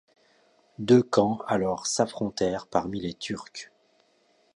Deux 0.79 1.03
camps 1.03 1.37
alors 1.47 1.85
s'affrontèrent 1.85 2.65
parmi 2.65 2.99
les 2.99 3.13
Turcs. 3.13 3.71